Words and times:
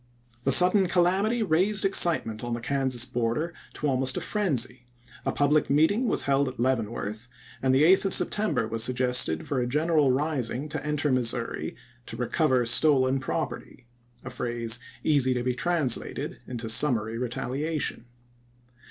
The 0.45 0.51
sudden 0.51 0.87
calamity 0.87 1.43
raised 1.43 1.85
excitement 1.85 2.43
on 2.43 2.55
the 2.55 2.59
Kansas 2.59 3.05
border 3.05 3.53
to 3.75 3.85
almost 3.87 4.17
a 4.17 4.21
frenzy; 4.21 4.87
a 5.27 5.31
public 5.31 5.69
meet 5.69 5.91
ing 5.91 6.07
was 6.07 6.23
held 6.23 6.47
at 6.49 6.59
Leavenworth, 6.59 7.27
and 7.61 7.71
the 7.75 7.83
8th 7.83 8.05
of 8.05 8.13
Sep 8.15 8.29
tember 8.31 8.67
was 8.67 8.83
suggested 8.83 9.45
for 9.45 9.59
a 9.61 9.67
general 9.67 10.11
rising 10.11 10.67
to 10.69 10.83
enter 10.83 11.11
Missouri 11.11 11.75
to 12.07 12.17
recover 12.17 12.65
stolen 12.65 13.19
property— 13.19 13.85
a 14.25 14.31
phrase 14.31 14.79
easy 15.03 15.35
to 15.35 15.43
be 15.43 15.53
translated 15.53 16.39
into 16.47 16.67
summary 16.67 17.19
retahation. 17.19 18.05